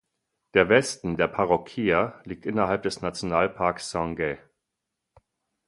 Der 0.55 0.67
Westen 0.67 1.15
der 1.15 1.27
Parroquia 1.27 2.19
liegt 2.25 2.47
innerhalb 2.47 2.81
des 2.81 3.03
Nationalparks 3.03 3.91
Sangay. 3.91 4.39